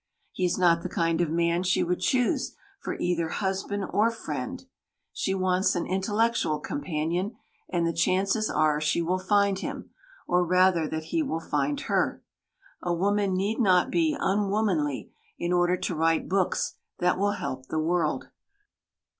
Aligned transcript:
He 0.31 0.45
is 0.45 0.57
not 0.57 0.81
the 0.81 0.89
kind 0.89 1.21
of 1.21 1.29
a 1.29 1.31
man 1.31 1.61
she 1.61 1.83
would 1.83 1.99
choose 1.99 2.55
for 2.79 2.95
either 2.95 3.29
husband 3.29 3.85
or 3.91 4.09
friend; 4.09 4.65
she 5.13 5.35
wants 5.35 5.75
an 5.75 5.85
intellectual 5.85 6.59
companion, 6.59 7.35
and 7.69 7.85
the 7.85 7.93
chances 7.93 8.49
are 8.49 8.79
that 8.79 8.83
she 8.83 8.99
will 8.99 9.19
find 9.19 9.59
him, 9.59 9.91
or 10.27 10.43
rather 10.43 10.87
that 10.87 11.03
he 11.13 11.21
will 11.21 11.39
find 11.39 11.81
her. 11.81 12.23
A 12.81 12.91
woman 12.91 13.35
need 13.35 13.59
not 13.59 13.91
be 13.91 14.17
unwomanly 14.19 15.11
in 15.37 15.53
order 15.53 15.77
to 15.77 15.93
write 15.95 16.27
books 16.27 16.77
that 16.97 17.19
will 17.19 17.33
help 17.33 17.67
the 17.67 17.77
world. 17.77 18.29